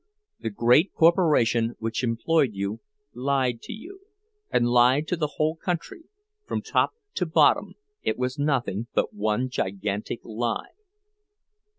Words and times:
The 0.39 0.49
great 0.49 0.93
corporation 0.93 1.75
which 1.77 2.03
employed 2.03 2.53
you 2.53 2.79
lied 3.13 3.61
to 3.61 3.71
you, 3.71 3.99
and 4.49 4.67
lied 4.67 5.07
to 5.09 5.15
the 5.15 5.33
whole 5.35 5.55
country—from 5.57 6.63
top 6.63 6.95
to 7.13 7.27
bottom 7.27 7.75
it 8.01 8.17
was 8.17 8.39
nothing 8.39 8.87
but 8.95 9.13
one 9.13 9.47
gigantic 9.47 10.21
lie. 10.23 10.71